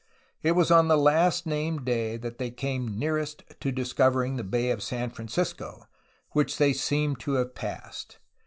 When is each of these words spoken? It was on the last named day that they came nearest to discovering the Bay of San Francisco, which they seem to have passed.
It 0.41 0.53
was 0.53 0.71
on 0.71 0.87
the 0.87 0.97
last 0.97 1.45
named 1.45 1.85
day 1.85 2.17
that 2.17 2.39
they 2.39 2.49
came 2.49 2.97
nearest 2.97 3.43
to 3.59 3.71
discovering 3.71 4.35
the 4.35 4.43
Bay 4.43 4.71
of 4.71 4.81
San 4.81 5.11
Francisco, 5.11 5.83
which 6.31 6.57
they 6.57 6.73
seem 6.73 7.15
to 7.17 7.33
have 7.33 7.53
passed. 7.53 8.17